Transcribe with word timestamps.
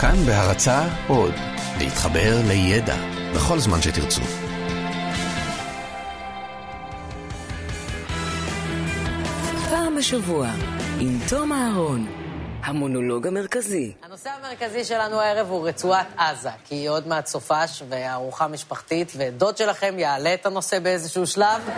כאן 0.00 0.16
בהרצה 0.26 0.88
עוד, 1.08 1.34
להתחבר 1.78 2.40
לידע 2.48 2.96
בכל 3.34 3.58
זמן 3.58 3.82
שתרצו. 3.82 4.22
פעם 9.70 9.96
בשבוע, 9.98 10.48
עם 11.00 11.18
תום 11.28 11.52
אהרון, 11.52 12.06
המונולוג 12.68 13.26
המרכזי. 13.26 13.92
הנושא 14.02 14.30
המרכזי 14.30 14.84
שלנו 14.84 15.20
הערב 15.20 15.50
הוא 15.50 15.68
רצועת 15.68 16.06
עזה, 16.16 16.50
כי 16.64 16.74
היא 16.74 16.88
עוד 16.88 17.08
מעט 17.08 17.26
סופש 17.26 17.82
וארוחה 17.88 18.48
משפחתית, 18.48 19.12
ודוד 19.16 19.56
שלכם 19.56 19.98
יעלה 19.98 20.34
את 20.34 20.46
הנושא 20.46 20.78
באיזשהו 20.78 21.26
שלב. 21.26 21.70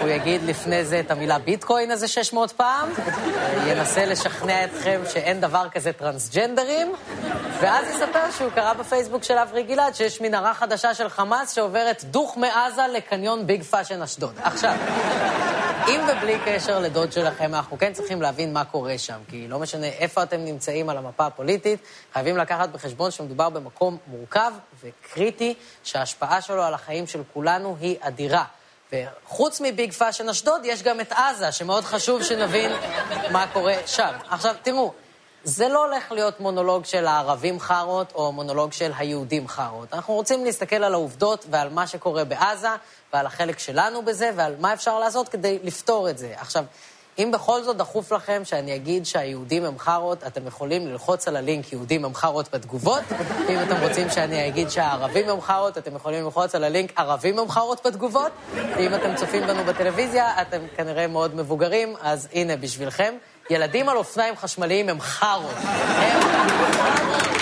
הוא 0.00 0.08
יגיד 0.08 0.42
לפני 0.42 0.84
זה 0.84 1.00
את 1.00 1.10
המילה 1.10 1.38
ביטקוין 1.38 1.90
איזה 1.90 2.08
600 2.08 2.52
פעם, 2.52 2.88
ינסה 3.66 4.04
לשכנע 4.06 4.64
אתכם 4.64 5.00
שאין 5.12 5.40
דבר 5.40 5.66
כזה 5.72 5.92
טרנסג'נדרים, 5.92 6.92
ואז 7.60 7.86
יספר 7.88 8.30
שהוא 8.38 8.50
קרא 8.50 8.72
בפייסבוק 8.72 9.24
של 9.24 9.38
אברי 9.38 9.62
גלעד 9.62 9.94
שיש 9.94 10.20
מנהרה 10.20 10.54
חדשה 10.54 10.94
של 10.94 11.08
חמאס 11.08 11.52
שעוברת 11.52 12.04
דוך 12.04 12.36
מעזה 12.36 12.82
לקניון 12.92 13.46
ביג 13.46 13.62
פאשן 13.62 14.02
אשדוד. 14.02 14.34
עכשיו, 14.42 14.74
אם 15.88 16.00
ובלי 16.08 16.38
קשר 16.44 16.78
לדוד 16.78 17.12
שלכם, 17.12 17.54
אנחנו 17.54 17.78
כן 17.78 17.92
צריכים 17.92 18.22
להבין 18.22 18.52
מה 18.52 18.64
קורה 18.64 18.98
שם, 18.98 19.18
כי 19.28 19.48
לא 19.48 19.58
משנה 19.58 19.86
איפה 19.86 20.22
אתם 20.22 20.44
נמצאים 20.44 20.88
על 20.88 20.96
המפה 20.98 21.26
הפוליטית, 21.26 21.80
חייבים 22.12 22.36
לקחת 22.36 22.68
בחשבון 22.68 23.10
שמדובר 23.10 23.48
במקום 23.48 23.96
מורכב 24.06 24.52
וקריטי, 24.82 25.54
שההשפעה 25.84 26.40
שלו 26.40 26.62
על 26.62 26.74
החיים 26.74 27.06
של 27.06 27.22
כולנו 27.32 27.76
היא 27.80 27.96
אדירה. 28.00 28.44
וחוץ 28.92 29.60
מביג 29.60 29.92
פאשן 29.92 30.28
אשדוד, 30.28 30.60
יש 30.64 30.82
גם 30.82 31.00
את 31.00 31.12
עזה, 31.12 31.52
שמאוד 31.52 31.84
חשוב 31.84 32.22
שנבין 32.22 32.72
מה 33.30 33.46
קורה 33.52 33.74
שם. 33.86 34.12
עכשיו, 34.30 34.54
תראו, 34.62 34.92
זה 35.44 35.68
לא 35.68 35.84
הולך 35.84 36.12
להיות 36.12 36.40
מונולוג 36.40 36.84
של 36.84 37.06
הערבים 37.06 37.60
חארות 37.60 38.12
או 38.14 38.32
מונולוג 38.32 38.72
של 38.72 38.92
היהודים 38.98 39.48
חארות. 39.48 39.94
אנחנו 39.94 40.14
רוצים 40.14 40.44
להסתכל 40.44 40.84
על 40.84 40.94
העובדות 40.94 41.46
ועל 41.50 41.68
מה 41.68 41.86
שקורה 41.86 42.24
בעזה 42.24 42.68
ועל 43.12 43.26
החלק 43.26 43.58
שלנו 43.58 44.02
בזה 44.04 44.30
ועל 44.36 44.54
מה 44.60 44.72
אפשר 44.72 44.98
לעשות 44.98 45.28
כדי 45.28 45.58
לפתור 45.62 46.10
את 46.10 46.18
זה. 46.18 46.34
עכשיו, 46.36 46.64
אם 47.18 47.30
בכל 47.32 47.62
זאת 47.62 47.76
דחוף 47.76 48.12
לכם 48.12 48.42
שאני 48.44 48.74
אגיד 48.74 49.06
שהיהודים 49.06 49.64
הם 49.64 49.78
חארות, 49.78 50.24
אתם 50.26 50.46
יכולים 50.46 50.86
ללחוץ 50.86 51.28
על 51.28 51.36
הלינק 51.36 51.72
יהודים 51.72 52.04
הם 52.04 52.14
חארות 52.14 52.54
בתגובות. 52.54 53.02
אם 53.48 53.58
אתם 53.62 53.76
רוצים 53.82 54.10
שאני 54.10 54.48
אגיד 54.48 54.68
שהערבים 54.70 55.28
הם 55.28 55.40
חארות, 55.40 55.78
אתם 55.78 55.96
יכולים 55.96 56.24
ללחוץ 56.24 56.54
על 56.54 56.64
הלינק 56.64 56.92
ערבים 56.96 57.38
הם 57.38 57.50
חארות 57.50 57.86
בתגובות. 57.86 58.32
ואם 58.54 58.94
אתם 58.94 59.14
צופים 59.16 59.46
בנו 59.46 59.64
בטלוויזיה, 59.64 60.42
אתם 60.42 60.60
כנראה 60.76 61.06
מאוד 61.06 61.34
מבוגרים, 61.34 61.94
אז 62.00 62.28
הנה 62.32 62.56
בשבילכם. 62.56 63.14
ילדים 63.50 63.88
על 63.88 63.96
אופניים 63.96 64.36
חשמליים 64.36 64.88
הם 64.88 65.00
חארות. 65.00 65.54
הם 65.56 67.41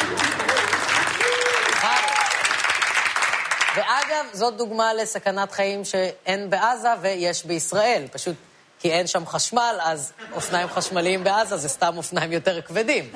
ואגב, 4.11 4.27
זאת 4.33 4.57
דוגמה 4.57 4.95
לסכנת 4.95 5.53
חיים 5.53 5.85
שאין 5.85 6.51
בעזה 6.51 6.89
ויש 7.01 7.45
בישראל. 7.45 8.05
פשוט 8.13 8.37
כי 8.79 8.93
אין 8.93 9.07
שם 9.07 9.27
חשמל, 9.27 9.79
אז 9.83 10.13
אופניים 10.33 10.69
חשמליים 10.69 11.25
בעזה 11.25 11.57
זה 11.57 11.69
סתם 11.69 11.97
אופניים 11.97 12.33
יותר 12.33 12.61
כבדים. 12.61 13.13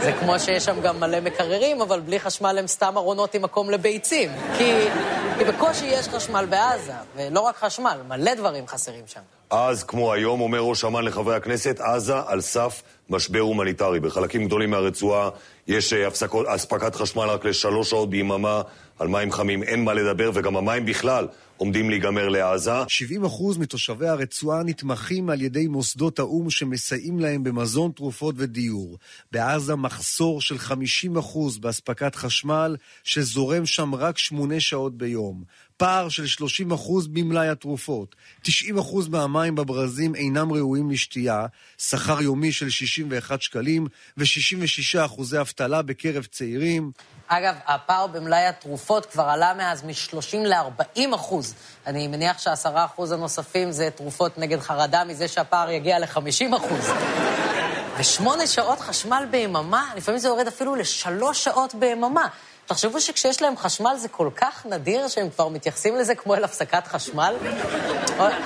זה 0.00 0.12
כמו 0.20 0.38
שיש 0.38 0.64
שם 0.64 0.80
גם 0.80 1.00
מלא 1.00 1.20
מקררים, 1.20 1.80
אבל 1.80 2.00
בלי 2.00 2.20
חשמל 2.20 2.58
הם 2.58 2.66
סתם 2.66 2.96
ארונות 2.96 3.34
עם 3.34 3.42
מקום 3.42 3.70
לביצים. 3.70 4.32
כי, 4.58 4.88
כי 5.38 5.44
בקושי 5.44 5.86
יש 5.86 6.08
חשמל 6.08 6.46
בעזה, 6.50 6.92
ולא 7.16 7.40
רק 7.40 7.56
חשמל, 7.56 7.98
מלא 8.08 8.34
דברים 8.34 8.66
חסרים 8.66 9.04
שם. 9.06 9.20
אז, 9.52 9.82
כמו 9.84 10.12
היום, 10.12 10.40
אומר 10.40 10.58
ראש 10.60 10.84
אמ"ן 10.84 11.04
לחברי 11.04 11.36
הכנסת, 11.36 11.80
עזה 11.80 12.14
על 12.26 12.40
סף 12.40 12.82
משבר 13.10 13.40
הומניטרי. 13.40 14.00
בחלקים 14.00 14.44
גדולים 14.44 14.70
מהרצועה 14.70 15.30
יש 15.68 15.92
הפסקות, 15.92 16.46
אספקת 16.46 16.94
חשמל 16.94 17.22
רק 17.22 17.44
לשלוש 17.44 17.90
שעות 17.90 18.10
ביממה, 18.10 18.62
על 18.98 19.08
מים 19.08 19.32
חמים 19.32 19.62
אין 19.62 19.84
מה 19.84 19.94
לדבר, 19.94 20.30
וגם 20.34 20.56
המים 20.56 20.86
בכלל 20.86 21.28
עומדים 21.62 21.90
להיגמר 21.90 22.28
לעזה. 22.28 22.82
70% 22.82 22.86
מתושבי 23.58 24.08
הרצועה 24.08 24.62
נתמכים 24.62 25.30
על 25.30 25.42
ידי 25.42 25.66
מוסדות 25.66 26.18
האו"ם 26.18 26.50
שמסייעים 26.50 27.20
להם 27.20 27.44
במזון, 27.44 27.92
תרופות 27.96 28.34
ודיור. 28.38 28.98
בעזה 29.32 29.76
מחסור 29.76 30.40
של 30.40 30.56
50% 30.56 31.60
באספקת 31.60 32.14
חשמל, 32.14 32.76
שזורם 33.04 33.66
שם 33.66 33.94
רק 33.94 34.18
שמונה 34.18 34.60
שעות 34.60 34.96
ביום. 34.96 35.44
פער 35.76 36.08
של 36.08 36.24
30% 36.24 37.08
במלאי 37.12 37.48
התרופות. 37.48 38.16
90% 38.44 38.50
מהמים 39.10 39.54
בברזים 39.54 40.14
אינם 40.14 40.52
ראויים 40.52 40.90
לשתייה, 40.90 41.46
שכר 41.78 42.22
יומי 42.22 42.52
של 42.52 42.70
61 42.70 43.42
שקלים 43.42 43.86
ו-66 44.16 45.04
אחוזי 45.04 45.40
אבטלה 45.40 45.82
בקרב 45.82 46.24
צעירים. 46.24 46.90
אגב, 47.38 47.54
הפער 47.66 48.06
במלאי 48.06 48.46
התרופות 48.46 49.06
כבר 49.06 49.22
עלה 49.22 49.54
מאז 49.54 49.84
מ-30 49.84 50.36
ל-40 50.36 51.14
אחוז. 51.14 51.54
אני 51.86 52.08
מניח 52.08 52.38
שה-10 52.38 52.68
אחוז 52.74 53.12
הנוספים 53.12 53.72
זה 53.72 53.88
תרופות 53.90 54.38
נגד 54.38 54.60
חרדה 54.60 55.04
מזה 55.04 55.28
שהפער 55.28 55.70
יגיע 55.70 55.98
ל-50 55.98 56.56
אחוז. 56.56 56.90
ושמונה 57.96 58.46
שעות 58.46 58.80
חשמל 58.80 59.24
ביממה, 59.30 59.90
לפעמים 59.96 60.18
זה 60.18 60.28
יורד 60.28 60.46
אפילו 60.46 60.74
לשלוש 60.74 61.44
שעות 61.44 61.74
ביממה. 61.74 62.26
תחשבו 62.66 63.00
שכשיש 63.00 63.42
להם 63.42 63.56
חשמל 63.56 63.94
זה 63.96 64.08
כל 64.08 64.28
כך 64.36 64.66
נדיר 64.66 65.08
שהם 65.08 65.30
כבר 65.30 65.48
מתייחסים 65.48 65.96
לזה 65.96 66.14
כמו 66.14 66.34
אל 66.34 66.44
הפסקת 66.44 66.86
חשמל. 66.86 67.34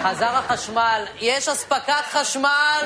חזר 0.02 0.30
החשמל, 0.36 1.04
יש 1.20 1.48
אספקת 1.48 2.04
חשמל, 2.10 2.82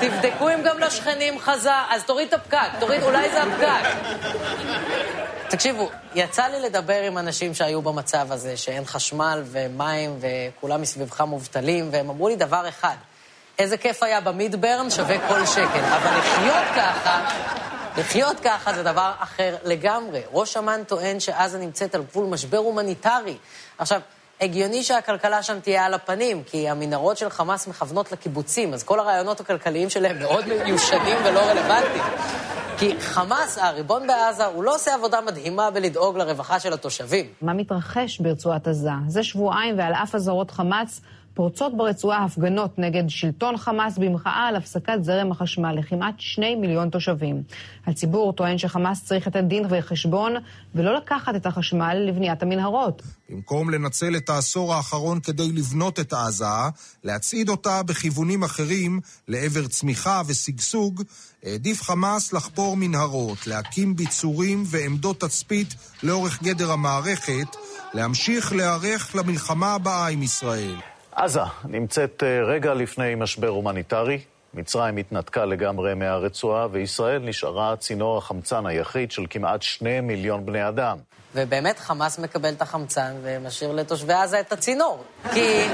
תבדקו 0.00 0.50
אם 0.50 0.62
גם 0.62 0.78
לשכנים 0.78 1.38
חזר, 1.38 1.82
אז 1.90 2.04
תוריד 2.04 2.28
את 2.28 2.34
הפקק, 2.34 2.68
תוריד, 2.80 3.02
אולי 3.02 3.30
זה 3.30 3.42
הפקק. 3.42 5.23
תקשיבו, 5.48 5.90
יצא 6.14 6.46
לי 6.46 6.60
לדבר 6.60 7.02
עם 7.02 7.18
אנשים 7.18 7.54
שהיו 7.54 7.82
במצב 7.82 8.32
הזה, 8.32 8.56
שאין 8.56 8.84
חשמל 8.84 9.42
ומים 9.46 10.18
וכולם 10.20 10.82
מסביבך 10.82 11.20
מובטלים, 11.20 11.88
והם 11.92 12.10
אמרו 12.10 12.28
לי 12.28 12.36
דבר 12.36 12.68
אחד, 12.68 12.94
איזה 13.58 13.76
כיף 13.76 14.02
היה 14.02 14.20
במידברן, 14.20 14.90
שווה 14.90 15.28
כל 15.28 15.46
שקל. 15.46 15.84
אבל 15.84 16.18
לחיות 16.18 16.64
ככה, 16.76 17.30
לחיות 17.96 18.40
ככה 18.40 18.74
זה 18.74 18.82
דבר 18.82 19.12
אחר 19.18 19.56
לגמרי. 19.64 20.22
ראש 20.32 20.56
אמ"ן 20.56 20.84
טוען 20.84 21.20
שעזה 21.20 21.58
נמצאת 21.58 21.94
על 21.94 22.02
גבול 22.02 22.26
משבר 22.26 22.58
הומניטרי. 22.58 23.36
עכשיו, 23.78 24.00
הגיוני 24.40 24.84
שהכלכלה 24.84 25.42
שם 25.42 25.60
תהיה 25.60 25.84
על 25.84 25.94
הפנים, 25.94 26.42
כי 26.44 26.68
המנהרות 26.68 27.18
של 27.18 27.30
חמאס 27.30 27.66
מכוונות 27.66 28.12
לקיבוצים, 28.12 28.74
אז 28.74 28.82
כל 28.82 29.00
הרעיונות 29.00 29.40
הכלכליים 29.40 29.90
שלהם 29.90 30.18
מאוד 30.18 30.44
מיושנים 30.64 31.16
ולא 31.24 31.40
רלוונטיים. 31.40 32.04
כי 32.78 33.00
חמאס, 33.00 33.58
הריבון 33.58 34.06
בעזה, 34.06 34.44
הוא 34.46 34.64
לא 34.64 34.74
עושה 34.74 34.94
עבודה 34.94 35.20
מדהימה 35.20 35.70
בלדאוג 35.70 36.18
לרווחה 36.18 36.60
של 36.60 36.72
התושבים. 36.72 37.26
מה 37.42 37.52
מתרחש 37.52 38.20
ברצועת 38.20 38.68
עזה? 38.68 38.90
זה 39.08 39.22
שבועיים 39.22 39.78
ועל 39.78 39.92
אף 39.92 40.14
אזהרות 40.14 40.50
חמאס, 40.50 41.00
פורצות 41.34 41.76
ברצועה 41.76 42.24
הפגנות 42.24 42.78
נגד 42.78 43.04
שלטון 43.08 43.56
חמאס 43.56 43.98
במחאה 43.98 44.46
על 44.48 44.56
הפסקת 44.56 44.98
זרם 45.02 45.32
החשמל 45.32 45.72
לכמעט 45.72 46.14
שני 46.18 46.54
מיליון 46.54 46.90
תושבים. 46.90 47.42
הציבור 47.86 48.32
טוען 48.32 48.58
שחמאס 48.58 49.04
צריך 49.04 49.26
לתת 49.26 49.44
דין 49.44 49.66
וחשבון 49.70 50.34
ולא 50.74 50.96
לקחת 50.96 51.36
את 51.36 51.46
החשמל 51.46 51.94
לבניית 51.94 52.42
המנהרות. 52.42 53.02
במקום 53.30 53.70
לנצל 53.70 54.16
את 54.16 54.28
העשור 54.28 54.74
האחרון 54.74 55.20
כדי 55.20 55.52
לבנות 55.52 56.00
את 56.00 56.12
עזה, 56.12 56.44
להצעיד 57.04 57.48
אותה 57.48 57.82
בכיוונים 57.82 58.42
אחרים 58.42 59.00
לעבר 59.28 59.66
צמיחה 59.66 60.22
ושגשוג, 60.26 61.02
העדיף 61.44 61.82
חמאס 61.82 62.32
לחפור 62.32 62.76
מנהרות, 62.76 63.46
להקים 63.46 63.96
ביצורים 63.96 64.62
ועמדות 64.66 65.20
תצפית 65.20 65.74
לאורך 66.02 66.42
גדר 66.42 66.72
המערכת, 66.72 67.56
להמשיך 67.94 68.52
להיערך 68.52 69.16
למלחמה 69.16 69.74
הבאה 69.74 70.08
עם 70.08 70.22
ישראל. 70.22 70.93
עזה 71.14 71.40
נמצאת 71.64 72.22
רגע 72.46 72.74
לפני 72.74 73.14
משבר 73.14 73.48
הומניטרי. 73.48 74.20
מצרים 74.54 74.96
התנתקה 74.96 75.44
לגמרי 75.44 75.94
מהרצועה, 75.94 76.66
וישראל 76.72 77.22
נשארה 77.22 77.76
צינור 77.76 78.18
החמצן 78.18 78.66
היחיד 78.66 79.10
של 79.10 79.26
כמעט 79.30 79.62
שני 79.62 80.00
מיליון 80.00 80.46
בני 80.46 80.68
אדם. 80.68 80.98
ובאמת 81.34 81.78
חמאס 81.78 82.18
מקבל 82.18 82.52
את 82.52 82.62
החמצן 82.62 83.12
ומשאיר 83.22 83.72
לתושבי 83.72 84.12
עזה 84.12 84.40
את 84.40 84.52
הצינור. 84.52 85.04
כי... 85.32 85.64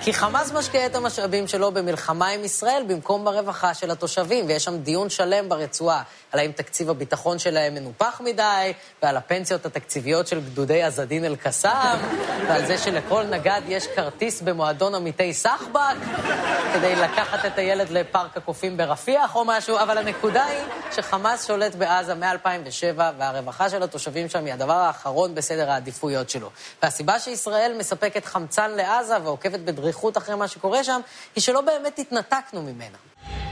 כי 0.00 0.12
חמאס 0.12 0.52
משקיע 0.52 0.86
את 0.86 0.94
המשאבים 0.94 1.46
שלו 1.48 1.72
במלחמה 1.72 2.28
עם 2.28 2.44
ישראל 2.44 2.82
במקום 2.88 3.24
ברווחה 3.24 3.74
של 3.74 3.90
התושבים, 3.90 4.46
ויש 4.46 4.64
שם 4.64 4.78
דיון 4.78 5.10
שלם 5.10 5.48
ברצועה 5.48 6.02
על 6.32 6.40
האם 6.40 6.52
תקציב 6.52 6.90
הביטחון 6.90 7.38
שלהם 7.38 7.74
מנופח 7.74 8.20
מדי, 8.24 8.72
ועל 9.02 9.16
הפנסיות 9.16 9.66
התקציביות 9.66 10.26
של 10.26 10.40
גדודי 10.40 10.82
עזדין 10.82 11.24
אל-קסאם, 11.24 11.98
ועל 12.48 12.66
זה 12.66 12.78
שלכל 12.78 13.24
נגד 13.24 13.60
יש 13.68 13.86
כרטיס 13.86 14.42
במועדון 14.42 14.94
עמיתי 14.94 15.34
סחבק, 15.34 15.96
כדי 16.74 16.96
לקחת 16.96 17.44
את 17.46 17.58
הילד 17.58 17.90
לפארק 17.90 18.36
הקופים 18.36 18.76
ברפיח 18.76 19.36
או 19.36 19.44
משהו, 19.44 19.78
אבל 19.78 19.98
הנקודה 19.98 20.44
היא 20.44 20.60
שחמאס 20.92 21.46
שולט 21.46 21.74
בעזה 21.74 22.14
מ-2007, 22.14 22.98
והרווחה 23.18 23.70
של 23.70 23.82
התושבים 23.82 24.28
שם 24.28 24.44
היא 24.44 24.54
הדבר 24.54 24.72
האחרון 24.72 25.34
בסדר 25.34 25.70
העדיפויות 25.70 26.30
שלו. 26.30 26.50
והסיבה 26.82 27.18
שישראל 27.18 27.72
מספקת 27.78 28.24
חמצן 28.24 28.70
לעזה 28.70 29.16
ועוקבת 29.24 29.60
בדריכות 29.88 30.16
אחרי 30.16 30.34
מה 30.34 30.48
שקורה 30.48 30.84
שם, 30.84 31.00
היא 31.36 31.42
שלא 31.42 31.60
באמת 31.60 31.98
התנתקנו 31.98 32.62
ממנה. 32.62 32.98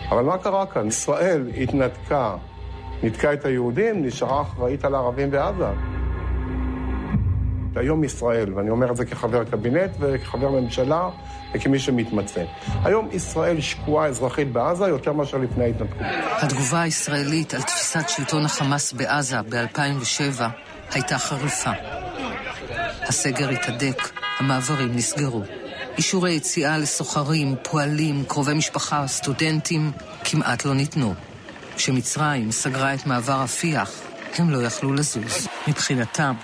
אבל 0.08 0.22
מה 0.22 0.38
קרה 0.38 0.66
כאן? 0.66 0.88
ישראל 0.88 1.50
התנתקה 1.56 2.36
ניתקה 3.02 3.32
את 3.32 3.44
היהודים, 3.44 4.06
נשארה 4.06 4.42
אחראית 4.42 4.84
על 4.84 4.94
הערבים 4.94 5.30
בעזה. 5.30 5.64
היום 7.76 8.04
ישראל, 8.04 8.54
ואני 8.54 8.70
אומר 8.70 8.90
את 8.90 8.96
זה 8.96 9.04
כחבר 9.04 9.44
קבינט 9.44 9.90
וכחבר 10.00 10.50
ממשלה 10.50 11.10
וכמי 11.54 11.78
שמתמצא. 11.78 12.44
היום 12.84 13.08
ישראל 13.12 13.60
שקועה 13.60 14.06
אזרחית 14.06 14.52
בעזה 14.52 14.84
יותר 14.84 15.12
מאשר 15.12 15.38
לפני 15.38 15.64
ההתנתקות. 15.64 16.06
התגובה 16.42 16.80
הישראלית 16.82 17.54
על 17.54 17.62
תפיסת 17.62 18.08
שלטון 18.08 18.44
החמאס 18.44 18.92
בעזה 18.92 19.42
ב-2007 19.42 20.42
הייתה 20.92 21.18
חריפה. 21.18 21.70
הסגר 23.02 23.48
התהדק, 23.48 24.02
המעברים 24.38 24.96
נסגרו. 24.96 25.42
אישורי 25.96 26.32
יציאה 26.32 26.78
לסוחרים, 26.78 27.56
פועלים, 27.62 28.24
קרובי 28.28 28.54
משפחה, 28.54 29.06
סטודנטים, 29.06 29.92
כמעט 30.24 30.64
לא 30.64 30.74
ניתנו. 30.74 31.14
כשמצרים 31.76 32.52
סגרה 32.52 32.94
את 32.94 33.06
מעבר 33.06 33.40
רפיח, 33.42 33.90
הם 34.38 34.50
לא 34.50 34.62
יכלו 34.62 34.92
לזוז. 34.94 35.48
מבחינתם, 35.68 36.34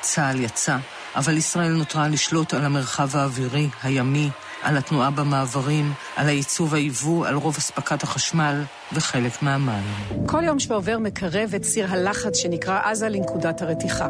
צה"ל 0.00 0.40
יצא, 0.40 0.76
אבל 1.16 1.36
ישראל 1.36 1.72
נותרה 1.72 2.08
לשלוט 2.08 2.54
על 2.54 2.64
המרחב 2.64 3.16
האווירי, 3.16 3.68
הימי, 3.82 4.30
על 4.62 4.76
התנועה 4.76 5.10
במעברים, 5.10 5.92
על 6.16 6.28
הייצוא 6.28 6.66
והייבוא, 6.70 7.26
על 7.26 7.34
רוב 7.34 7.56
אספקת 7.56 8.02
החשמל 8.02 8.64
וחלק 8.92 9.42
מהמים. 9.42 9.84
כל 10.26 10.44
יום 10.44 10.58
שעובר 10.58 10.98
מקרב 10.98 11.54
את 11.56 11.64
סיר 11.64 11.92
הלחץ 11.92 12.36
שנקרא 12.36 12.80
עזה 12.84 13.08
לנקודת 13.08 13.62
הרתיחה. 13.62 14.08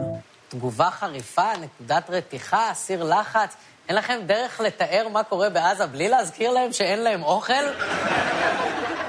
תגובה 0.48 0.90
חריפה, 0.90 1.50
נקודת 1.62 2.10
רתיחה, 2.10 2.70
סיר 2.74 3.04
לחץ. 3.04 3.56
אין 3.88 3.96
לכם 3.96 4.20
דרך 4.26 4.60
לתאר 4.60 5.08
מה 5.12 5.22
קורה 5.22 5.50
בעזה 5.50 5.86
בלי 5.86 6.08
להזכיר 6.08 6.50
להם 6.50 6.72
שאין 6.72 7.02
להם 7.02 7.22
אוכל? 7.22 7.52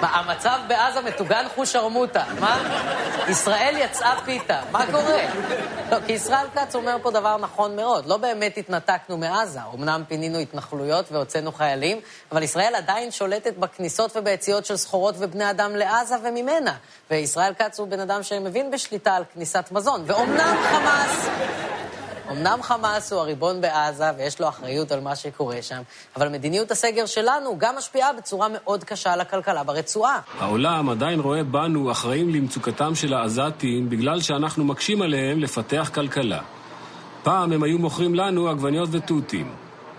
מה, 0.01 0.07
המצב 0.07 0.59
בעזה 0.68 1.01
מטוגן 1.01 1.45
חוש 1.56 1.74
שרמוטה. 1.74 2.24
מה? 2.39 2.57
ישראל 3.29 3.75
יצאה 3.77 4.21
פיתה. 4.25 4.62
מה 4.71 4.85
קורה? 4.91 5.24
לא, 5.91 5.97
כי 6.06 6.12
ישראל 6.12 6.45
כץ 6.56 6.75
אומר 6.75 6.97
פה 7.01 7.12
דבר 7.12 7.38
נכון 7.38 7.75
מאוד. 7.75 8.06
לא 8.06 8.18
באמת 8.18 8.57
התנתקנו 8.57 9.18
מעזה. 9.18 9.59
אמנם 9.74 10.03
פינינו 10.07 10.39
התנחלויות 10.39 11.12
והוצאנו 11.12 11.51
חיילים, 11.51 12.00
אבל 12.31 12.44
ישראל 12.44 12.75
עדיין 12.75 13.12
שולטת 13.12 13.57
בכניסות 13.57 14.12
וביציאות 14.15 14.65
של 14.65 14.77
סחורות 14.77 15.15
ובני 15.18 15.50
אדם 15.50 15.75
לעזה 15.75 16.15
וממנה. 16.24 16.75
וישראל 17.12 17.53
כץ 17.53 17.79
הוא 17.79 17.88
בן 17.88 18.00
אדם 18.00 18.24
שמבין 18.24 18.71
בשליטה 18.71 19.15
על 19.15 19.24
כניסת 19.33 19.65
מזון. 19.71 20.03
ואומנם 20.07 20.57
חמאס 20.71 21.27
אמנם 22.31 22.59
חמאס 22.62 23.13
הוא 23.13 23.21
הריבון 23.21 23.62
בעזה 23.62 24.06
ויש 24.18 24.39
לו 24.39 24.50
אחריות 24.50 24.91
על 24.91 25.00
מה 25.00 25.15
שקורה 25.15 25.62
שם, 25.62 25.81
אבל 26.15 26.29
מדיניות 26.29 26.71
הסגר 26.71 27.06
שלנו 27.06 27.56
גם 27.57 27.75
משפיעה 27.77 28.13
בצורה 28.13 28.47
מאוד 28.53 28.83
קשה 28.83 29.13
על 29.13 29.21
הכלכלה 29.21 29.63
ברצועה. 29.63 30.19
העולם 30.39 30.89
עדיין 30.89 31.19
רואה 31.19 31.44
בנו 31.44 31.91
אחראים 31.91 32.29
למצוקתם 32.29 32.95
של 32.95 33.13
העזתים 33.13 33.89
בגלל 33.89 34.21
שאנחנו 34.21 34.65
מקשים 34.65 35.01
עליהם 35.01 35.39
לפתח 35.39 35.91
כלכלה. 35.94 36.39
פעם 37.24 37.51
הם 37.51 37.63
היו 37.63 37.77
מוכרים 37.77 38.15
לנו 38.15 38.50
עגבניות 38.50 38.89
ותותים. 38.91 39.51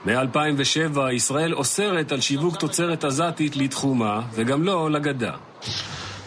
מ-2007 0.05 1.13
ישראל 1.13 1.55
אוסרת 1.55 2.13
על 2.13 2.21
שיווק 2.21 2.57
תוצרת 2.57 3.05
עזתית 3.05 3.57
לתחומה, 3.57 4.21
וגם 4.33 4.63
לא 4.63 4.91
לגדה. 4.91 5.33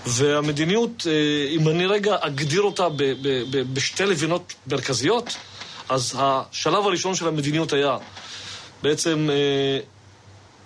והמדיניות, 0.08 1.08
אה, 1.08 1.46
אם 1.50 1.68
אני 1.68 1.86
רגע 1.86 2.16
אגדיר 2.20 2.62
אותה 2.62 2.88
בשתי 3.74 4.06
לבינות 4.06 4.54
מרכזיות, 4.72 5.38
אז 5.90 6.16
השלב 6.18 6.86
הראשון 6.86 7.16
של 7.16 7.28
המדיניות 7.28 7.74
היה 7.74 7.98
בעצם 8.82 9.30
אה, 9.32 9.80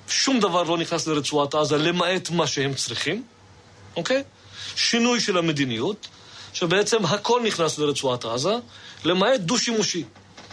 שום 0.07 0.39
דבר 0.39 0.63
לא 0.63 0.77
נכנס 0.77 1.07
לרצועת 1.07 1.56
עזה 1.56 1.77
למעט 1.77 2.29
מה 2.29 2.47
שהם 2.47 2.73
צריכים, 2.73 3.23
אוקיי? 3.95 4.23
שינוי 4.75 5.21
של 5.21 5.38
המדיניות, 5.38 6.07
שבעצם 6.53 7.06
הכל 7.06 7.41
נכנס 7.45 7.77
לרצועת 7.77 8.25
עזה, 8.25 8.53
למעט 9.03 9.39
דו-שימושי. 9.39 10.03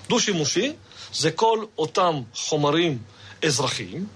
דו-שימושי 0.09 0.73
זה 1.15 1.31
כל 1.31 1.65
אותם 1.79 2.21
חומרים 2.35 2.99
אזרחיים, 3.45 4.07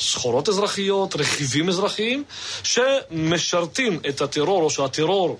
סחורות 0.00 0.48
אזרחיות, 0.48 1.16
רכיבים 1.16 1.68
אזרחיים, 1.68 2.24
שמשרתים 2.62 4.00
את 4.08 4.20
הטרור, 4.20 4.62
או 4.62 4.70
שהטרור 4.70 5.38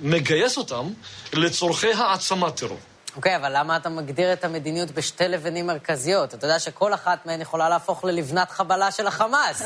מגייס 0.00 0.56
אותם 0.56 0.88
לצורכי 1.32 1.92
העצמת 1.92 2.56
טרור. 2.56 2.80
אוקיי, 3.16 3.32
okay, 3.32 3.36
אבל 3.36 3.58
למה 3.58 3.76
אתה 3.76 3.88
מגדיר 3.88 4.32
את 4.32 4.44
המדיניות 4.44 4.90
בשתי 4.90 5.28
לבנים 5.28 5.66
מרכזיות? 5.66 6.34
אתה 6.34 6.44
יודע 6.44 6.58
שכל 6.58 6.94
אחת 6.94 7.26
מהן 7.26 7.40
יכולה 7.40 7.68
להפוך 7.68 8.04
ללבנת 8.04 8.50
חבלה 8.50 8.90
של 8.90 9.06
החמאס. 9.06 9.62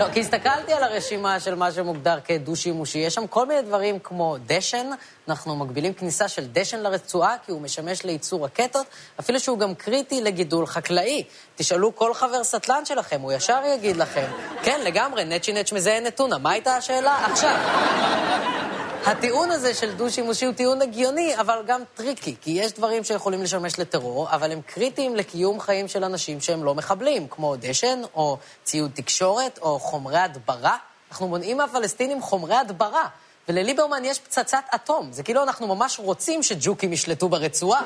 לא, 0.00 0.06
כי 0.12 0.20
הסתכלתי 0.20 0.72
על 0.72 0.82
הרשימה 0.82 1.40
של 1.40 1.54
מה 1.54 1.72
שמוגדר 1.72 2.18
כדו-שימושי, 2.24 2.98
יש 2.98 3.14
שם 3.14 3.26
כל 3.26 3.46
מיני 3.46 3.62
דברים 3.62 3.98
כמו 3.98 4.36
דשן, 4.46 4.90
אנחנו 5.28 5.56
מגבילים 5.56 5.94
כניסה 5.94 6.28
של 6.28 6.46
דשן 6.52 6.80
לרצועה 6.80 7.36
כי 7.46 7.52
הוא 7.52 7.60
משמש 7.60 8.04
לייצור 8.04 8.44
רקטות, 8.44 8.86
אפילו 9.20 9.40
שהוא 9.40 9.58
גם 9.58 9.74
קריטי 9.74 10.20
לגידול 10.20 10.66
חקלאי. 10.66 11.24
תשאלו 11.56 11.96
כל 11.96 12.14
חבר 12.14 12.44
סטלן 12.44 12.84
שלכם, 12.84 13.20
הוא 13.20 13.32
ישר 13.32 13.60
יגיד 13.74 13.96
לכם, 13.96 14.26
כן, 14.62 14.80
לגמרי, 14.84 15.24
נצ'י 15.24 15.52
נצ' 15.52 15.72
מזהה 15.72 16.00
נתונה. 16.00 16.38
מה 16.38 16.50
הייתה 16.50 16.76
השאלה? 16.76 17.26
עכשיו. 17.30 18.77
הטיעון 19.10 19.50
הזה 19.50 19.74
של 19.74 19.94
דו-שימושי 19.94 20.44
הוא 20.44 20.54
טיעון 20.54 20.82
הגיוני, 20.82 21.40
אבל 21.40 21.62
גם 21.66 21.82
טריקי, 21.94 22.36
כי 22.40 22.50
יש 22.50 22.72
דברים 22.72 23.04
שיכולים 23.04 23.42
לשמש 23.42 23.78
לטרור, 23.78 24.30
אבל 24.30 24.52
הם 24.52 24.60
קריטיים 24.66 25.16
לקיום 25.16 25.60
חיים 25.60 25.88
של 25.88 26.04
אנשים 26.04 26.40
שהם 26.40 26.64
לא 26.64 26.74
מחבלים, 26.74 27.26
כמו 27.30 27.56
דשן, 27.56 28.00
או 28.14 28.38
ציוד 28.64 28.90
תקשורת, 28.94 29.58
או 29.62 29.78
חומרי 29.78 30.18
הדברה. 30.18 30.76
אנחנו 31.10 31.28
מונעים 31.28 31.56
מהפלסטינים 31.56 32.22
חומרי 32.22 32.54
הדברה. 32.54 33.04
ולליברמן 33.48 34.04
יש 34.04 34.18
פצצת 34.18 34.64
אטום. 34.74 35.12
זה 35.12 35.22
כאילו 35.22 35.42
אנחנו 35.42 35.74
ממש 35.74 35.98
רוצים 35.98 36.42
שג'וקים 36.42 36.92
ישלטו 36.92 37.28
ברצועה. 37.28 37.82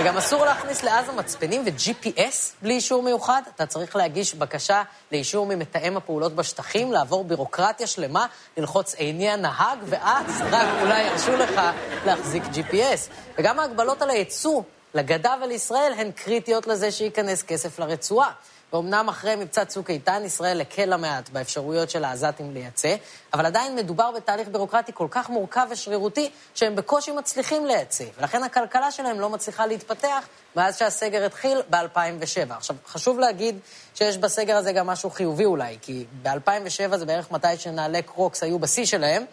וגם 0.00 0.16
אסור 0.16 0.44
להכניס 0.44 0.82
לעזה 0.82 1.12
מצפנים 1.12 1.62
ו-GPS 1.66 2.62
בלי 2.62 2.74
אישור 2.74 3.02
מיוחד. 3.02 3.42
אתה 3.54 3.66
צריך 3.66 3.96
להגיש 3.96 4.34
בקשה 4.34 4.82
לאישור 5.12 5.46
ממתאם 5.46 5.96
הפעולות 5.96 6.34
בשטחים, 6.34 6.92
לעבור 6.92 7.24
בירוקרטיה 7.24 7.86
שלמה, 7.86 8.26
ללחוץ 8.56 8.94
עיני 8.94 9.30
הנהג, 9.30 9.78
ואז 9.86 10.40
רק 10.50 10.66
אולי 10.82 11.02
ירשו 11.02 11.36
לך 11.36 11.60
להחזיק 12.06 12.42
GPS. 12.42 13.10
וגם 13.38 13.58
ההגבלות 13.60 14.02
על 14.02 14.10
הייצוא 14.10 14.62
לגדה 14.94 15.34
ולישראל 15.42 15.92
הן 15.96 16.10
קריטיות 16.10 16.66
לזה 16.66 16.90
שייכנס 16.90 17.42
כסף 17.42 17.78
לרצועה. 17.78 18.30
ואומנם 18.72 19.08
אחרי 19.08 19.36
מבצע 19.36 19.64
צוק 19.64 19.90
איתן, 19.90 20.22
ישראל 20.24 20.60
הקלה 20.60 20.96
מעט 20.96 21.28
באפשרויות 21.28 21.90
של 21.90 22.04
העזתים 22.04 22.54
לייצא, 22.54 22.96
אבל 23.34 23.46
עדיין 23.46 23.76
מדובר 23.76 24.10
בתהליך 24.10 24.48
בירוקרטי 24.48 24.92
כל 24.94 25.06
כך 25.10 25.30
מורכב 25.30 25.66
ושרירותי, 25.70 26.30
שהם 26.54 26.76
בקושי 26.76 27.12
מצליחים 27.12 27.66
לייצא, 27.66 28.04
ולכן 28.18 28.42
הכלכלה 28.42 28.90
שלהם 28.90 29.20
לא 29.20 29.30
מצליחה 29.30 29.66
להתפתח 29.66 30.28
מאז 30.56 30.78
שהסגר 30.78 31.26
התחיל 31.26 31.62
ב-2007. 31.70 32.54
עכשיו, 32.56 32.76
חשוב 32.86 33.18
להגיד 33.18 33.58
שיש 33.94 34.18
בסגר 34.18 34.56
הזה 34.56 34.72
גם 34.72 34.86
משהו 34.86 35.10
חיובי 35.10 35.44
אולי, 35.44 35.78
כי 35.82 36.04
ב-2007 36.22 36.96
זה 36.96 37.06
בערך 37.06 37.30
מתי 37.30 37.56
שנעלי 37.56 38.02
קרוקס 38.02 38.42
היו 38.42 38.58
בשיא 38.58 38.84
שלהם, 38.84 39.24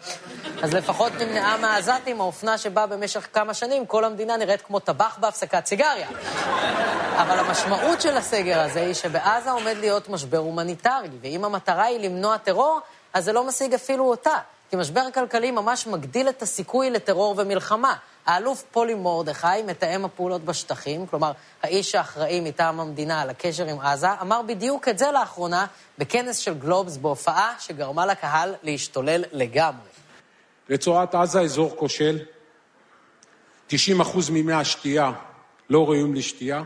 אז 0.62 0.74
לפחות 0.74 1.12
נמנעה 1.12 1.56
מהעזתים 1.56 2.20
האופנה 2.20 2.58
שבה 2.58 2.86
במשך 2.86 3.28
כמה 3.32 3.54
שנים 3.54 3.86
כל 3.86 4.04
המדינה 4.04 4.36
נראית 4.36 4.62
כמו 4.62 4.78
טבח 4.78 5.18
בהפסקת 5.20 5.66
סיגריה. 5.66 6.08
אבל 7.16 7.38
המשמעות 7.38 8.00
של 8.00 8.16
הסגר 8.16 8.60
הזה 8.60 8.80
היא 8.80 8.94
שבעזה 8.94 9.50
עומד 9.50 9.76
להיות 9.80 10.08
משבר 10.08 10.38
הומניטרי, 10.38 11.08
ואם 11.22 11.44
המטרה 11.44 11.84
היא 11.84 12.00
למנוע 12.00 12.36
טרור, 12.36 12.80
אז 13.12 13.24
זה 13.24 13.32
לא 13.32 13.44
משיג 13.46 13.74
אפילו 13.74 14.10
אותה. 14.10 14.38
כי 14.70 14.76
משבר 14.76 15.02
כלכלי 15.14 15.50
ממש 15.50 15.86
מגדיל 15.86 16.28
את 16.28 16.42
הסיכוי 16.42 16.90
לטרור 16.90 17.34
ומלחמה. 17.38 17.94
האלוף 18.26 18.64
פולי 18.70 18.94
מרדכי, 18.94 19.62
מתאם 19.66 20.04
הפעולות 20.04 20.44
בשטחים, 20.44 21.06
כלומר, 21.06 21.32
האיש 21.62 21.94
האחראי 21.94 22.40
מטעם 22.40 22.80
המדינה 22.80 23.20
על 23.20 23.30
הקשר 23.30 23.64
עם 23.64 23.80
עזה, 23.80 24.12
אמר 24.20 24.42
בדיוק 24.42 24.88
את 24.88 24.98
זה 24.98 25.10
לאחרונה 25.10 25.66
בכנס 25.98 26.38
של 26.38 26.54
גלובס 26.54 26.96
בהופעה 26.96 27.54
שגרמה 27.58 28.06
לקהל 28.06 28.54
להשתולל 28.62 29.24
לגמרי. 29.32 29.88
רצועת 30.70 31.14
עזה 31.14 31.40
אזור 31.40 31.76
כושל, 31.76 32.18
90% 33.70 33.74
ממי 34.32 34.52
השתייה 34.52 35.12
לא 35.70 35.84
ראויים 35.84 36.14
לשתייה, 36.14 36.62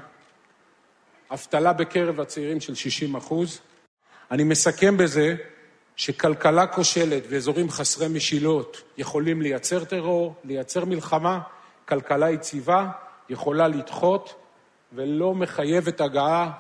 אבטלה 1.33 1.73
בקרב 1.73 2.21
הצעירים 2.21 2.61
של 2.61 2.73
60%. 3.31 3.35
אני 4.31 4.45
מסכם 4.45 4.97
בזה 4.97 5.37
שכלכלה 5.97 6.67
כושלת 6.67 7.23
ואזורים 7.29 7.71
חסרי 7.71 8.09
משילות 8.09 8.83
יכולים 8.99 9.43
לייצר 9.43 9.85
טרור, 9.85 10.35
לייצר 10.45 10.85
מלחמה, 10.85 11.41
כלכלה 11.89 12.31
יציבה 12.31 12.89
יכולה 13.29 13.69
לדחות 13.69 14.35
ולא 14.93 15.35
מחייבת 15.35 16.01
הגעה 16.01 16.51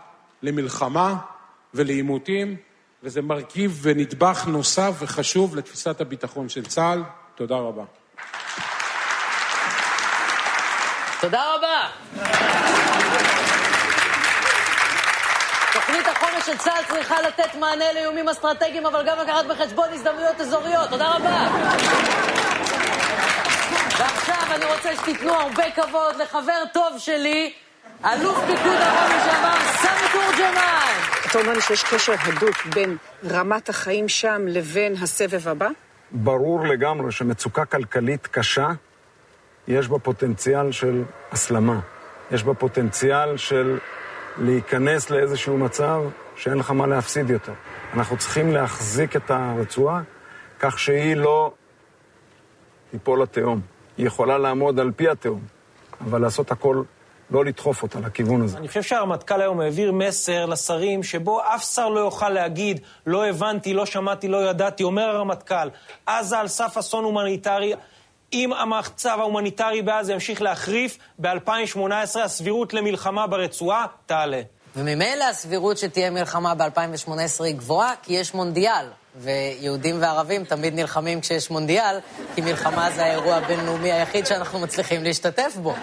למלחמה 0.43 1.17
ולעימותים, 1.75 2.57
וזה 3.03 3.23
מרכיב 3.23 3.79
ונדבך 3.83 4.47
נוסף 4.47 4.93
וחשוב 4.99 5.57
לתפיסת 5.57 6.01
הביטחון 6.01 6.49
של 6.49 6.67
צה"ל. 6.67 7.03
תודה 7.35 7.57
רבה. 7.57 7.85
תודה 11.21 11.43
רבה. 11.55 12.42
תוכנית 15.93 16.17
החומש 16.17 16.47
של 16.47 16.57
צה"ל 16.57 16.85
צריכה 16.89 17.23
לתת 17.23 17.55
מענה 17.55 17.93
לאיומים 17.95 18.29
אסטרטגיים, 18.29 18.87
אבל 18.87 19.03
גם 19.07 19.19
לקחת 19.19 19.45
בחשבון 19.47 19.89
הזדמנויות 19.93 20.41
אזוריות. 20.41 20.91
תודה 20.91 21.09
רבה. 21.09 21.49
ועכשיו 23.99 24.55
אני 24.55 24.65
רוצה 24.65 24.97
שתיתנו 24.97 25.33
הרבה 25.33 25.71
כבוד 25.71 26.17
לחבר 26.17 26.63
טוב 26.73 26.99
שלי, 26.99 27.53
אלוף 28.05 28.39
פיקוד 28.39 28.79
דרום 28.79 29.11
לשעבר, 29.17 29.59
סמי 29.75 30.09
תורג'מן. 30.13 30.93
אתה 31.31 31.39
אומר 31.39 31.53
לי 31.53 31.61
שיש 31.61 31.85
קשר 31.85 32.15
הדוק 32.19 32.67
בין 32.75 32.97
רמת 33.31 33.69
החיים 33.69 34.09
שם 34.09 34.43
לבין 34.47 34.95
הסבב 35.03 35.49
הבא? 35.49 35.69
ברור 36.11 36.67
לגמרי 36.67 37.13
שמצוקה 37.13 37.65
כלכלית 37.65 38.27
קשה, 38.27 38.69
יש 39.69 39.89
בה 39.89 39.99
פוטנציאל 39.99 40.73
של 40.73 41.03
הסלמה. 41.33 41.81
יש 42.31 42.43
בה 42.45 42.55
פוטנציאל 42.55 43.37
של 43.37 43.79
להיכנס 44.39 45.11
לאיזשהו 45.11 45.59
מצב 45.59 46.01
שאין 46.37 46.59
לך 46.59 46.71
מה 46.71 46.87
להפסיד 46.87 47.31
יותר. 47.31 47.53
אנחנו 47.95 48.17
צריכים 48.17 48.53
להחזיק 48.53 49.17
את 49.17 49.31
הרצועה 49.31 50.03
כך 50.59 50.79
שהיא 50.79 51.17
לא 51.17 51.53
תיפול 52.91 53.23
לתהום. 53.23 53.61
היא 53.99 54.07
יכולה 54.07 54.39
לעמוד 54.39 54.81
על 54.81 54.93
פי 54.97 55.09
התהום, 55.09 55.41
אבל 56.01 56.21
לעשות 56.21 56.51
הכל, 56.51 56.83
לא 57.31 57.45
לדחוף 57.45 57.83
אותה 57.83 58.01
לכיוון 58.01 58.43
הזה. 58.43 58.59
אני 58.59 58.69
חושב 58.69 58.83
שהרמטכ"ל 58.83 59.41
היום 59.41 59.61
העביר 59.61 59.93
מסר 59.93 60.47
לשרים 60.47 61.03
שבו 61.03 61.41
אף 61.43 61.65
שר 61.65 61.89
לא 61.89 62.01
יוכל 62.01 62.29
להגיד, 62.29 62.81
לא 63.07 63.27
הבנתי, 63.27 63.75
לא 63.75 63.87
שמעתי, 63.87 64.29
לא 64.29 64.51
ידעתי. 64.51 64.83
אומר 64.83 65.03
הרמטכ"ל, 65.03 65.69
עזה 66.07 66.39
על 66.39 66.49
סף 66.49 66.77
אסון 66.79 67.05
הומניטרי. 67.05 67.75
אם 68.33 68.53
המצב 68.53 69.17
ההומניטרי 69.21 69.83
בעזה 69.83 70.13
ימשיך 70.13 70.43
להחריף, 70.43 70.99
ב-2018 71.19 72.21
הסבירות 72.25 72.75
למלחמה 72.75 73.27
ברצועה 73.27 73.87
תעלה. 74.07 74.41
וממילא 74.77 75.25
הסבירות 75.25 75.79
שתהיה 75.79 76.11
מלחמה 76.11 76.55
ב-2018 76.55 77.45
היא 77.45 77.55
גבוהה, 77.55 77.95
כי 78.03 78.13
יש 78.13 78.35
מונדיאל. 78.35 78.87
ויהודים 79.17 80.03
וערבים 80.03 80.45
תמיד 80.45 80.75
נלחמים 80.75 81.21
כשיש 81.21 81.51
מונדיאל, 81.51 81.99
כי 82.35 82.41
מלחמה 82.41 82.91
זה 82.91 83.05
האירוע 83.05 83.35
הבינלאומי 83.35 83.93
היחיד 83.93 84.27
שאנחנו 84.27 84.59
מצליחים 84.59 85.05
להשתתף 85.05 85.57
בו. 85.63 85.75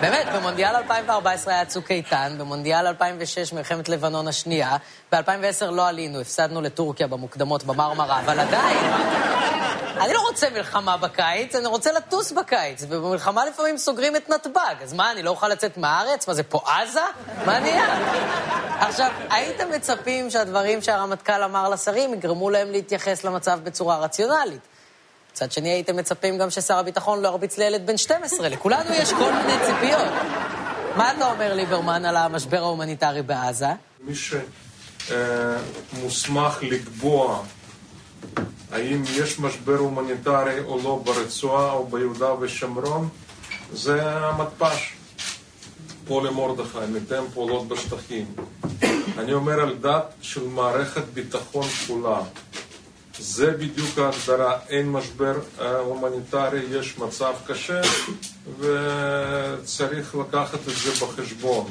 באמת, 0.00 0.26
במונדיאל 0.34 0.76
2014 0.76 1.54
היה 1.54 1.64
צוק 1.64 1.90
איתן, 1.90 2.34
במונדיאל 2.38 2.86
2006 2.86 3.52
מלחמת 3.52 3.88
לבנון 3.88 4.28
השנייה, 4.28 4.76
ב-2010 5.12 5.70
לא 5.70 5.88
עלינו, 5.88 6.20
הפסדנו 6.20 6.60
לטורקיה 6.60 7.06
במוקדמות 7.06 7.64
במרמרה, 7.64 8.20
אבל 8.20 8.40
עדיין, 8.40 8.92
אני 10.00 10.12
לא 10.12 10.20
רוצה 10.20 10.50
מלחמה 10.50 10.96
בקיץ, 10.96 11.54
אני 11.54 11.66
רוצה 11.66 11.92
לטוס 11.92 12.32
בקיץ, 12.32 12.84
ובמלחמה 12.88 13.44
לפעמים 13.44 13.78
סוגרים 13.78 14.16
את 14.16 14.28
נתב"ג, 14.28 14.74
אז 14.82 14.92
מה, 14.92 15.12
אני 15.12 15.22
לא 15.22 15.30
אוכל 15.30 15.48
לצאת 15.48 15.76
מהארץ? 15.76 16.28
מה 16.28 16.34
זה, 16.34 16.42
פה 16.42 16.62
עזה? 16.66 17.00
מה 17.46 17.58
נהיה? 17.60 17.98
עכשיו, 18.80 19.10
הייתם 19.30 19.70
מצפים 19.70 20.30
שהדברים 20.30 20.82
שהרמטכ"ל 20.82 21.42
אמר 21.42 21.68
לשרים 21.68 22.14
יגרמו 22.14 22.50
להם 22.50 22.70
להתייחס 22.70 23.24
למצב 23.24 23.60
בצורה 23.62 23.98
רציונלית. 23.98 24.60
מצד 25.32 25.52
שני, 25.52 25.68
הייתם 25.68 25.96
מצפים 25.96 26.38
גם 26.38 26.50
ששר 26.50 26.78
הביטחון 26.78 27.22
לא 27.22 27.28
ירביץ 27.28 27.58
לילד 27.58 27.86
בן 27.86 27.96
12. 27.96 28.48
לכולנו 28.48 28.94
יש 28.94 29.12
כל 29.12 29.32
מיני 29.32 29.58
ציפיות. 29.66 30.12
מה 30.96 31.12
אתה 31.12 31.30
אומר, 31.30 31.54
ליברמן, 31.54 32.04
על 32.04 32.16
המשבר 32.16 32.58
ההומניטרי 32.58 33.22
בעזה? 33.22 33.66
מי 34.00 34.12
שמוסמך 35.94 36.58
לקבוע 36.62 37.42
האם 38.72 39.02
יש 39.16 39.38
משבר 39.38 39.78
הומניטרי 39.78 40.60
או 40.60 40.78
לא 40.84 41.02
ברצועה 41.04 41.72
או 41.72 41.86
ביהודה 41.86 42.34
ושומרון, 42.40 43.08
זה 43.72 44.02
המתפ"ש. 44.02 44.92
פולי 46.06 46.30
מרדכי, 46.30 46.78
מתאם 46.92 47.24
פעולות 47.34 47.68
בשטחים. 47.68 48.26
אני 49.18 49.32
אומר 49.32 49.60
על 49.60 49.76
דעת 49.80 50.14
של 50.20 50.48
מערכת 50.48 51.04
ביטחון 51.14 51.68
כולה. 51.68 52.20
זה 53.18 53.50
בדיוק 53.50 53.98
ההגדרה, 53.98 54.58
אין 54.68 54.92
משבר 54.92 55.34
הומניטרי, 55.84 56.60
יש 56.70 56.98
מצב 56.98 57.32
קשה 57.46 57.80
וצריך 58.58 60.14
לקחת 60.14 60.58
את 60.68 60.76
זה 60.84 61.06
בחשבון. 61.06 61.70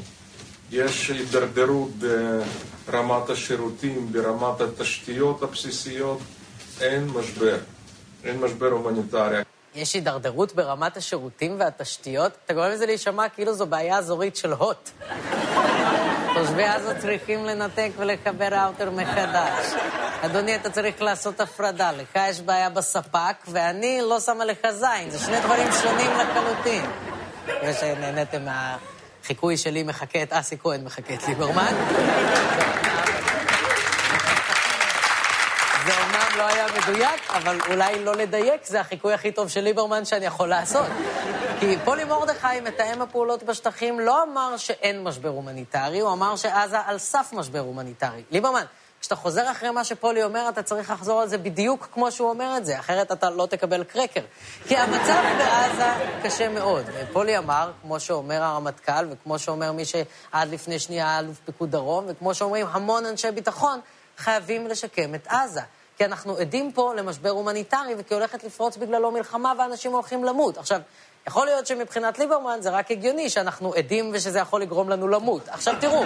יש 0.72 1.10
הידרדרות 1.10 1.90
ברמת 2.88 3.30
השירותים, 3.30 4.12
ברמת 4.12 4.62
התשתיות 4.62 5.44
הבסיסיות, 5.44 6.20
אין 6.82 7.08
משבר, 7.08 7.58
אין 8.24 8.40
משבר 8.40 8.68
הומניטרי. 8.68 9.38
יש 9.76 9.94
הידרדרות 9.94 10.56
ברמת 10.56 10.98
השירותים 10.98 11.56
והתשתיות? 11.60 12.32
אתה 12.46 12.54
גורם 12.54 12.70
לזה 12.72 12.86
להישמע 12.86 13.30
כאילו 13.30 13.54
זו 13.54 13.66
בעיה 13.66 13.98
אזורית 13.98 14.36
של 14.36 14.54
הוט. 14.54 14.90
תושבי 16.34 16.64
עזה 16.64 17.00
צריכים 17.02 17.46
לנתק 17.46 17.90
ולקבל 17.98 18.54
ראוטר 18.54 18.90
מחדש. 18.92 19.74
אדוני, 20.22 20.56
אתה 20.56 20.70
צריך 20.70 21.02
לעשות 21.02 21.40
הפרדה. 21.42 21.92
לך 21.92 22.20
יש 22.30 22.42
בעיה 22.42 22.70
בספק, 22.70 23.36
ואני 23.48 24.00
לא 24.02 24.20
שמה 24.20 24.46
לך 24.46 24.60
זין. 24.72 25.10
זה 25.10 25.20
שני 25.20 25.40
דברים 25.40 25.68
שונים 25.82 26.12
לחלוטין. 26.12 26.86
מקווה 27.48 27.74
שנהניתם 27.74 28.42
מהחיקוי 28.46 29.58
שלי 29.58 29.84
מחכה 29.84 30.24
את 30.24 30.34
אסי 30.34 30.58
כהן, 30.58 30.84
מחכה 30.84 31.14
את 31.14 31.28
ליברמן. 31.28 31.74
זה 35.86 35.92
אומנם 36.02 36.29
לא 36.40 36.48
היה 36.48 36.66
מדויק, 36.78 37.32
אבל 37.32 37.60
אולי 37.70 38.04
לא 38.04 38.16
לדייק, 38.16 38.66
זה 38.66 38.80
החיקוי 38.80 39.14
הכי 39.14 39.32
טוב 39.32 39.50
של 39.50 39.62
ליברמן 39.62 40.06
שאני 40.06 40.26
יכול 40.26 40.50
לעשות. 40.50 40.88
כי 41.60 41.78
פולי 41.86 42.04
מרדכי, 42.04 42.60
מתאם 42.64 43.02
הפעולות 43.02 43.44
בשטחים, 43.44 44.00
לא 44.00 44.24
אמר 44.24 44.58
שאין 44.58 45.04
משבר 45.04 45.30
הומניטרי, 45.30 46.00
הוא 46.00 46.14
אמר 46.14 46.36
שעזה 46.36 46.80
על 46.80 46.98
סף 46.98 47.30
משבר 47.34 47.60
הומניטרי. 47.60 48.24
ליברמן, 48.32 48.64
כשאתה 49.02 49.16
חוזר 49.16 49.52
אחרי 49.52 49.70
מה 49.70 49.84
שפולי 49.84 50.24
אומר, 50.24 50.50
אתה 50.50 50.64
צריך 50.64 50.92
לחזור 50.92 51.22
על 51.22 51.28
זה 51.28 51.38
בדיוק 51.38 51.88
כמו 51.94 52.12
שהוא 52.12 52.30
אומר 52.30 52.58
את 52.58 52.66
זה, 52.66 52.80
אחרת 52.80 53.12
אתה 53.12 53.30
לא 53.30 53.46
תקבל 53.46 53.84
קרקר. 53.84 54.22
כי 54.68 54.78
המצב 54.78 55.24
בעזה 55.38 55.92
קשה 56.24 56.50
מאוד. 56.50 56.86
פולי 57.14 57.38
אמר, 57.38 57.72
כמו 57.82 58.00
שאומר 58.00 58.44
הרמטכ"ל, 58.44 59.06
וכמו 59.10 59.40
שאומר 59.40 59.72
מי 59.72 59.86
שעד 59.86 60.50
לפני 60.50 60.80
שנייה 60.80 61.20
אלוף 61.20 61.38
פיקוד 61.46 61.72
דרום, 61.72 62.06
וכמו 62.08 62.34
שאומרים 62.34 62.68
המון 62.72 63.06
אנשי 63.06 63.32
ביטחון, 63.32 63.80
חייבים 64.18 64.68
לשקם 64.68 65.16
את 65.16 65.28
עזה. 65.28 65.62
כי 66.00 66.06
אנחנו 66.06 66.38
עדים 66.38 66.72
פה 66.72 66.94
למשבר 66.98 67.30
הומניטרי, 67.30 67.96
וכי 67.98 68.14
הולכת 68.14 68.44
לפרוץ 68.44 68.78
בגללו 68.78 69.12
מלחמה 69.12 69.54
ואנשים 69.60 69.92
הולכים 69.92 70.24
למות. 70.24 70.58
עכשיו, 70.58 70.80
יכול 71.28 71.46
להיות 71.46 71.68
שמבחינת 71.68 72.20
ליברמן 72.20 72.58
זה 72.62 72.70
רק 72.70 72.92
הגיוני 72.92 73.30
שאנחנו 73.30 73.74
עדים 73.74 74.12
ושזה 74.14 74.40
יכול 74.40 74.62
לגרום 74.62 74.90
לנו 74.90 75.08
למות. 75.08 75.50
עכשיו 75.50 75.76
תראו, 75.82 76.04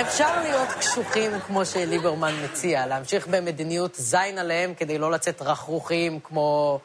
אפשר 0.00 0.40
להיות 0.42 0.68
קשוחים 0.78 1.40
כמו 1.46 1.66
שליברמן 1.66 2.34
מציע, 2.44 2.86
להמשיך 2.86 3.26
במדיניות 3.26 3.94
זין 3.94 4.38
עליהם 4.38 4.74
כדי 4.74 4.98
לא 4.98 5.10
לצאת 5.10 5.42
רכרוכים 5.42 6.20
כמו 6.20 6.78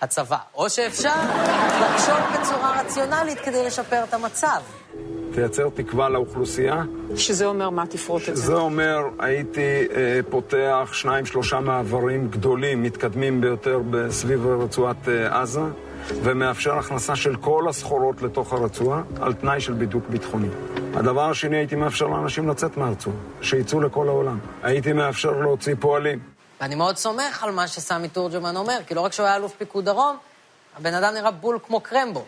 הצבא. 0.00 0.38
או 0.54 0.70
שאפשר 0.70 1.14
לחשוב 1.80 2.18
בצורה 2.40 2.80
רציונלית 2.80 3.38
כדי 3.40 3.66
לשפר 3.66 4.04
את 4.04 4.14
המצב. 4.14 4.62
תייצר 5.34 5.68
תקווה 5.74 6.08
לאוכלוסייה. 6.08 6.82
שזה 7.16 7.46
אומר 7.46 7.70
מה 7.70 7.86
תפרוט 7.86 8.22
את 8.28 8.36
זה? 8.36 8.42
זה 8.42 8.54
אומר, 8.54 8.98
הייתי 9.18 9.86
אה, 9.94 10.20
פותח 10.30 10.90
שניים, 10.92 11.26
שלושה 11.26 11.60
מעברים 11.60 12.28
גדולים, 12.28 12.82
מתקדמים 12.82 13.40
ביותר 13.40 13.80
סביב 14.10 14.46
רצועת 14.46 15.08
אה, 15.08 15.40
עזה, 15.40 15.60
ומאפשר 16.22 16.78
הכנסה 16.78 17.16
של 17.16 17.36
כל 17.36 17.66
הסחורות 17.68 18.22
לתוך 18.22 18.52
הרצועה, 18.52 19.02
על 19.20 19.32
תנאי 19.32 19.60
של 19.60 19.72
בידוק 19.72 20.04
ביטחוני. 20.08 20.48
הדבר 20.94 21.30
השני, 21.30 21.56
הייתי 21.56 21.76
מאפשר 21.76 22.06
לאנשים 22.06 22.48
לצאת 22.48 22.76
מהרצועה, 22.76 23.16
שיצאו 23.42 23.80
לכל 23.80 24.08
העולם. 24.08 24.38
הייתי 24.62 24.92
מאפשר 24.92 25.30
להוציא 25.30 25.74
פועלים. 25.80 26.18
ואני 26.60 26.74
מאוד 26.74 26.96
סומך 26.96 27.42
על 27.42 27.50
מה 27.50 27.68
שסמי 27.68 28.08
תורג'מן 28.08 28.56
אומר, 28.56 28.78
כי 28.86 28.94
לא 28.94 29.00
רק 29.00 29.12
שהוא 29.12 29.26
היה 29.26 29.36
אלוף 29.36 29.52
פיקוד 29.58 29.84
דרום, 29.84 30.16
הבן 30.76 30.94
אדם 30.94 31.14
נראה 31.14 31.30
בול 31.30 31.58
כמו 31.66 31.80
קרמבו. 31.80 32.24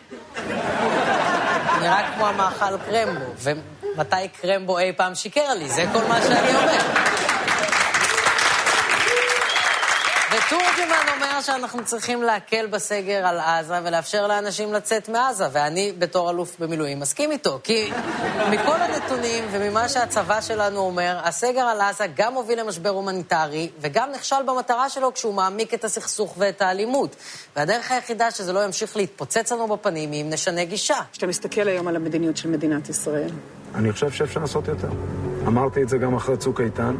נראה 1.81 2.11
כמו 2.15 2.27
המאכל 2.27 2.77
קרמבו. 2.77 3.25
ומתי 3.39 4.27
קרמבו 4.41 4.79
אי 4.79 4.93
פעם 4.93 5.15
שיקר 5.15 5.53
לי? 5.53 5.69
זה 5.69 5.85
כל 5.93 6.03
מה 6.07 6.21
שאני 6.21 6.55
אומר. 6.55 7.24
ותורג'מן 10.37 11.13
אומר 11.15 11.41
שאנחנו 11.41 11.85
צריכים 11.85 12.23
להקל 12.23 12.67
בסגר 12.67 13.27
על 13.27 13.39
עזה 13.39 13.73
ולאפשר 13.83 14.27
לאנשים 14.27 14.73
לצאת 14.73 15.09
מעזה, 15.09 15.45
ואני 15.51 15.93
בתור 15.99 16.31
אלוף 16.31 16.59
במילואים 16.59 16.99
מסכים 16.99 17.31
איתו, 17.31 17.59
כי 17.63 17.91
מכל 18.51 18.81
הנתונים 18.81 19.43
וממה 19.51 19.89
שהצבא 19.89 20.41
שלנו 20.41 20.79
אומר, 20.79 21.19
הסגר 21.23 21.61
על 21.61 21.81
עזה 21.81 22.05
גם 22.15 22.33
הוביל 22.33 22.59
למשבר 22.59 22.89
הומניטרי 22.89 23.69
וגם 23.79 24.09
נכשל 24.15 24.43
במטרה 24.45 24.89
שלו 24.89 25.13
כשהוא 25.13 25.33
מעמיק 25.33 25.73
את 25.73 25.83
הסכסוך 25.83 26.35
ואת 26.37 26.61
האלימות. 26.61 27.15
והדרך 27.55 27.91
היחידה 27.91 28.31
שזה 28.31 28.53
לא 28.53 28.65
ימשיך 28.65 28.97
להתפוצץ 28.97 29.51
לנו 29.51 29.67
בפנים 29.67 30.11
היא 30.11 30.21
אם 30.21 30.29
נשנה 30.29 30.63
גישה. 30.63 30.97
כשאתה 31.11 31.27
מסתכל 31.27 31.67
היום 31.67 31.87
על 31.87 31.95
המדיניות 31.95 32.37
של 32.37 32.49
מדינת 32.49 32.89
ישראל. 32.89 33.29
אני 33.75 33.91
חושב 33.91 34.11
שאפשר 34.11 34.39
לעשות 34.39 34.67
יותר. 34.67 34.89
אמרתי 35.47 35.83
את 35.83 35.89
זה 35.89 35.97
גם 35.97 36.15
אחרי 36.15 36.37
צוק 36.37 36.61
איתן. 36.61 36.95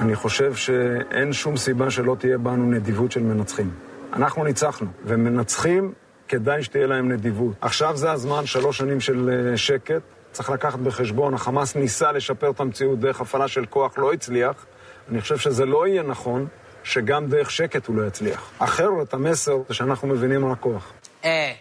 אני 0.00 0.16
חושב 0.16 0.54
שאין 0.54 1.32
שום 1.32 1.56
סיבה 1.56 1.90
שלא 1.90 2.16
תהיה 2.18 2.38
בנו 2.38 2.70
נדיבות 2.70 3.12
של 3.12 3.22
מנצחים. 3.22 3.70
אנחנו 4.12 4.44
ניצחנו, 4.44 4.86
ומנצחים, 5.04 5.92
כדאי 6.28 6.62
שתהיה 6.62 6.86
להם 6.86 7.12
נדיבות. 7.12 7.54
עכשיו 7.60 7.96
זה 7.96 8.12
הזמן, 8.12 8.46
שלוש 8.46 8.78
שנים 8.78 9.00
של 9.00 9.52
שקט, 9.56 10.02
צריך 10.32 10.50
לקחת 10.50 10.78
בחשבון, 10.78 11.34
החמאס 11.34 11.76
ניסה 11.76 12.12
לשפר 12.12 12.50
את 12.50 12.60
המציאות 12.60 13.00
דרך 13.00 13.20
הפעלה 13.20 13.48
של 13.48 13.66
כוח, 13.66 13.98
לא 13.98 14.12
הצליח. 14.12 14.66
אני 15.10 15.20
חושב 15.20 15.38
שזה 15.38 15.66
לא 15.66 15.86
יהיה 15.86 16.02
נכון 16.02 16.46
שגם 16.84 17.26
דרך 17.26 17.50
שקט 17.50 17.86
הוא 17.86 17.96
לא 17.96 18.06
יצליח. 18.06 18.50
אחרת 18.58 19.14
המסר 19.14 19.56
זה 19.68 19.74
שאנחנו 19.74 20.08
מבינים 20.08 20.52
רק 20.52 20.58
כוח. 20.60 20.92
אה, 21.24 21.52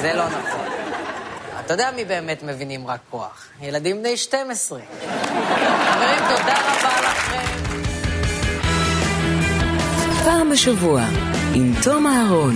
זה 0.00 0.12
לא 0.14 0.26
נכון. 0.26 0.66
אתה 1.64 1.74
יודע 1.74 1.90
מי 1.96 2.04
באמת 2.04 2.42
מבינים 2.42 2.86
רק 2.86 3.00
כוח? 3.10 3.46
ילדים 3.60 3.98
בני 4.00 4.16
12. 4.16 4.80
חברים, 4.80 6.18
תודה 6.28 6.54
רבה 6.54 7.00
לכם. 7.00 7.11
פעם 10.32 10.50
בשבוע, 10.50 11.02
עם 11.54 11.72
תום 11.84 12.06
אהרון, 12.06 12.54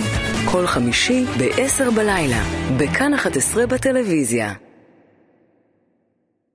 כל 0.51 0.67
חמישי 0.67 1.25
ב-10 1.25 1.91
בלילה, 1.95 2.43
בכאן 2.77 3.13
11 3.13 3.67
בטלוויזיה. 3.67 4.66